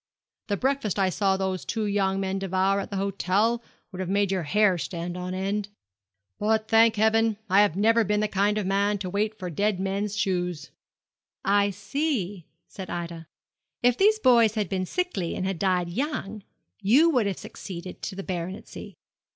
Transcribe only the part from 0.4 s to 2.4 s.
The breakfast I saw those two young men